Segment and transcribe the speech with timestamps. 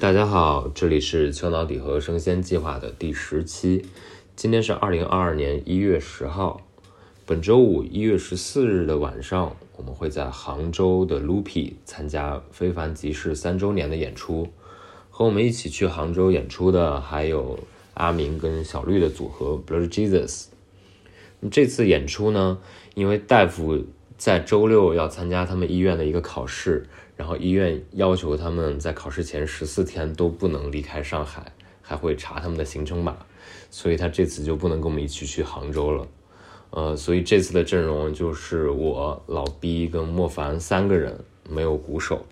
[0.00, 3.86] 大家好，这里是丘脑底核生鲜计划的第十期，
[4.36, 6.60] 今天是二零二二年一月十号，
[7.26, 14.46] 本周五一月十四日的晚上，我们会在杭州的 Loopy 参加非凡集市三周年的演出。
[15.08, 17.58] 和我们一起去杭州演出的还有
[17.94, 20.48] 阿明跟小绿的组合 Blur Jesus。
[21.50, 22.58] 这次演出呢，
[22.94, 23.82] 因为大夫
[24.18, 26.86] 在周六要参加他们医院的一个考试。
[27.16, 31.50] 然后医院要求他们在考试前十四天都不能离开上海，
[31.80, 33.16] 还会查他们的行程码，
[33.70, 36.06] 所以他这次就不能跟我们一起去杭州了。
[36.76, 41.16] 呃，所以这次的阵容就是我老毕跟莫凡三个人，
[41.48, 42.26] 没有鼓手。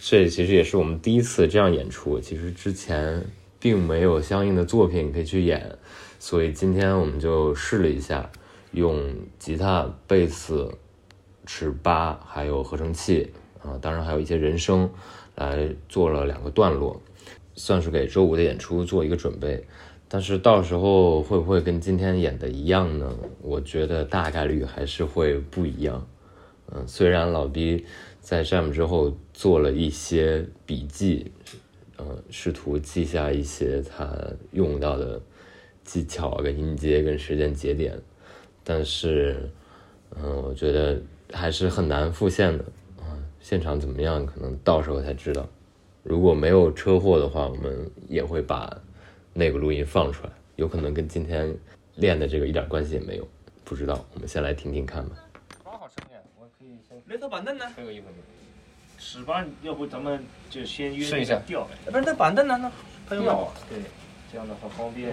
[0.00, 3.26] 这其实也是我们第一次这样演出，其实之前
[3.58, 5.76] 并没有相应的作品可以去演，
[6.20, 8.30] 所以今天我们就试了一下，
[8.70, 9.02] 用
[9.36, 10.70] 吉他、贝斯、
[11.44, 13.32] 尺八还有合成器。
[13.64, 14.88] 啊，当然还有一些人声，
[15.34, 17.02] 来做了两个段落，
[17.56, 19.66] 算是给周五的演出做一个准备。
[20.08, 23.12] 但是到时候会不会跟今天演的一样呢？
[23.42, 26.06] 我觉得大概率还是会不一样。
[26.72, 27.84] 嗯，虽然老毕
[28.20, 31.30] 在 jam 之后做了一些笔记，
[31.98, 34.16] 嗯，试图记下一些他
[34.52, 35.20] 用到的
[35.84, 37.96] 技巧跟音阶跟时间节点，
[38.64, 39.48] 但是，
[40.16, 41.00] 嗯，我觉得
[41.32, 42.64] 还是很难复现的。
[43.00, 44.26] 嗯现场怎么样？
[44.26, 45.46] 可能到时候才知道。
[46.02, 48.76] 如果没有车祸的话，我们也会把
[49.38, 50.30] 那个录音放出来。
[50.56, 51.54] 有可能跟今天
[51.96, 53.28] 练的这个一点关系也没有，
[53.62, 54.02] 不知道。
[54.14, 55.16] 我们先来听听看吧。
[55.62, 56.98] 刚好声呀，我可以先。
[57.04, 57.70] 那套板凳呢？
[57.76, 58.16] 还有一分钟。
[58.98, 61.68] 尺八，要不咱们就先约试一下调。
[61.84, 62.72] 不是那板凳呢？
[63.10, 63.78] 那调啊，对，
[64.32, 65.12] 这样的话方便。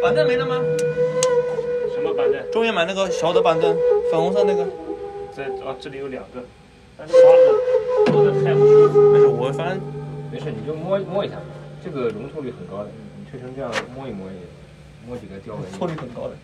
[0.00, 0.56] 板凳没了吗？
[2.58, 3.72] 中间买那个小的板凳，
[4.10, 4.66] 粉红色那个。
[5.32, 6.42] 在啊，这里有两个，
[6.96, 9.12] 但是这个坐的太不舒服。
[9.12, 9.80] 没事，我反正
[10.32, 11.36] 没事，你就摸摸一下，
[11.84, 14.34] 这个容错率很高的，你推成这样摸一摸也
[15.06, 15.62] 摸几个掉纹。
[15.70, 16.34] 错率很高的。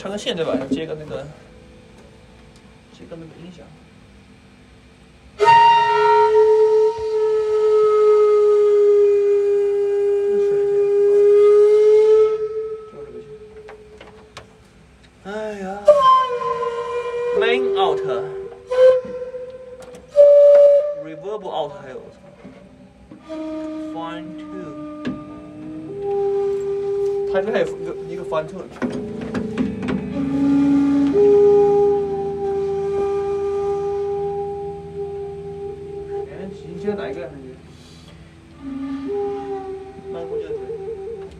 [0.00, 0.52] 插根线对吧？
[0.58, 1.22] 要接个那个，
[2.92, 3.64] 接个那个音响。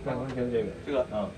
[0.04, 1.30] 你用啊。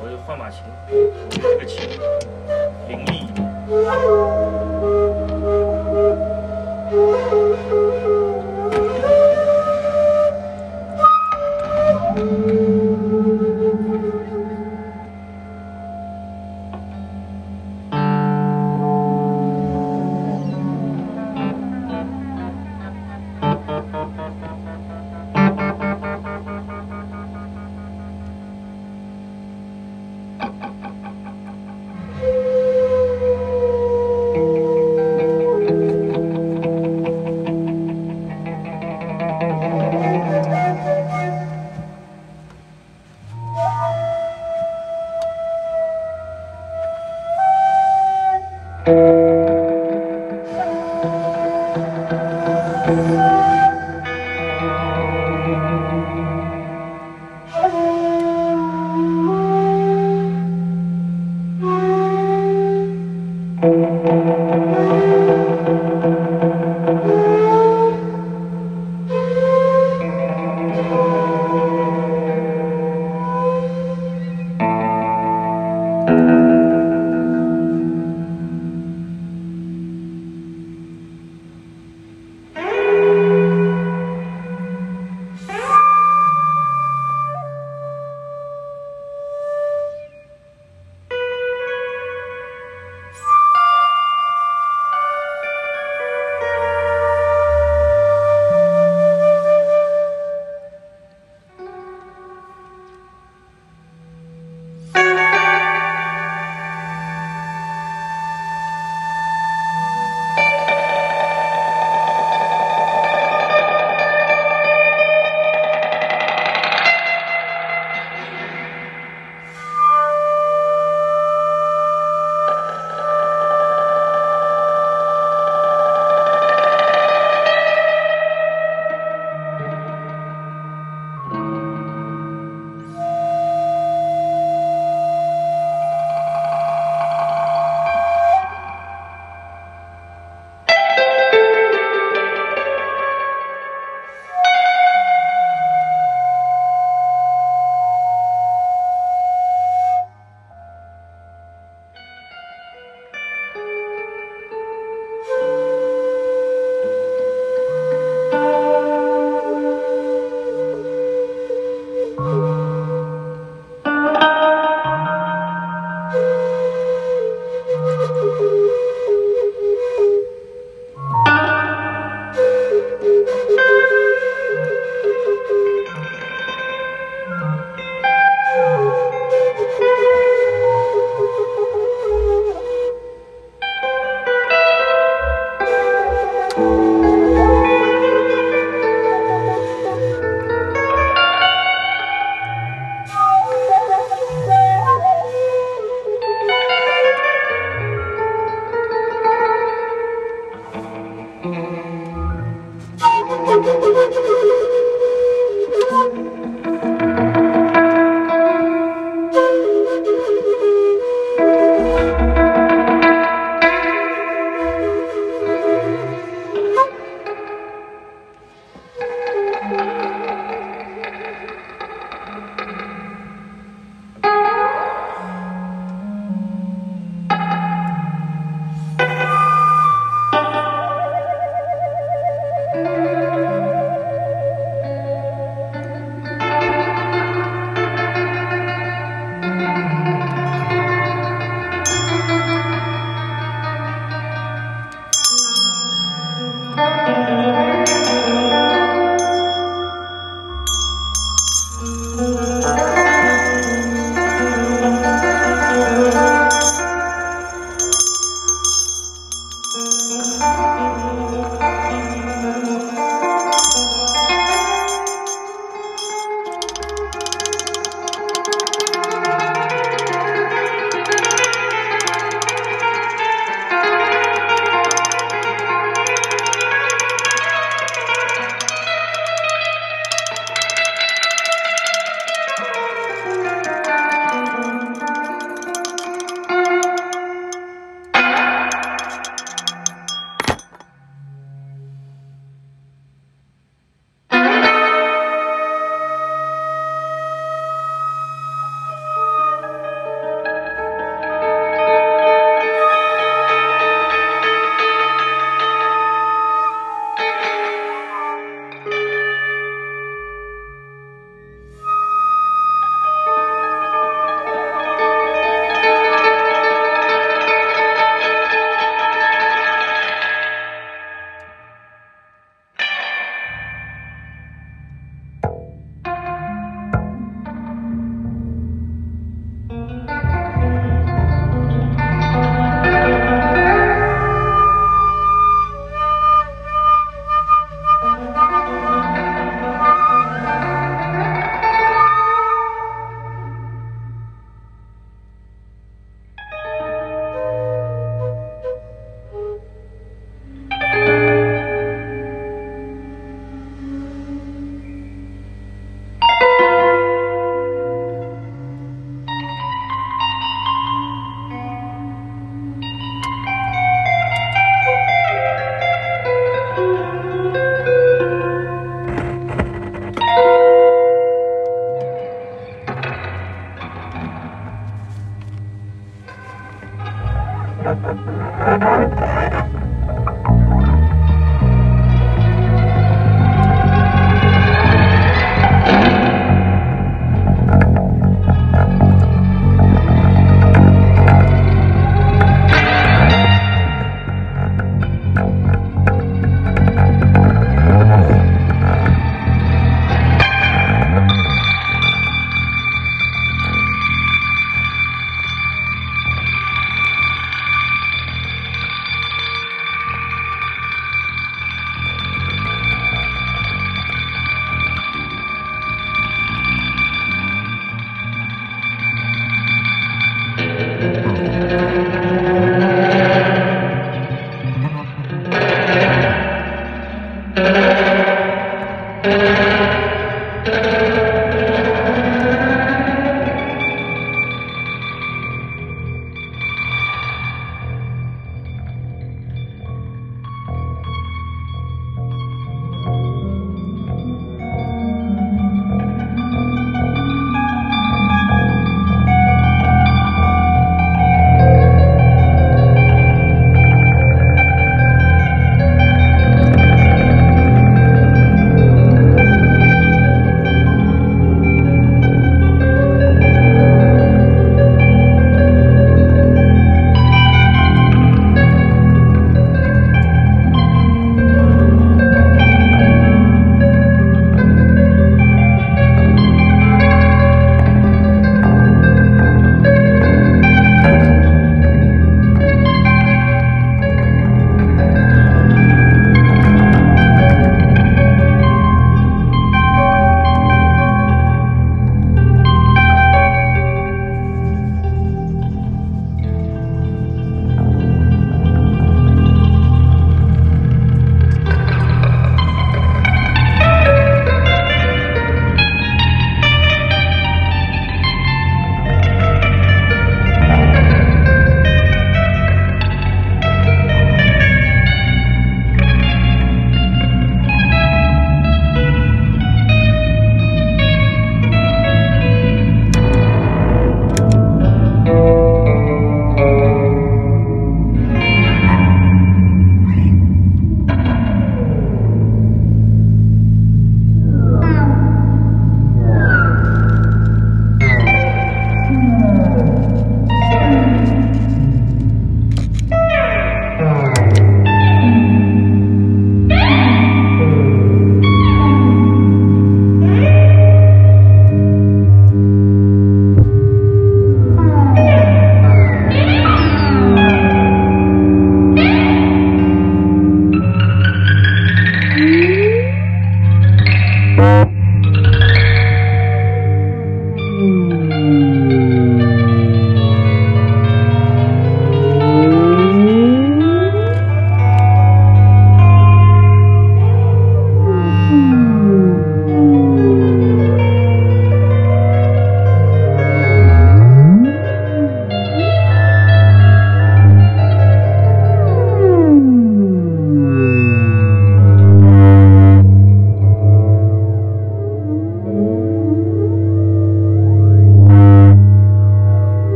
[0.00, 0.62] 我就换把琴，
[1.30, 2.37] 这个琴。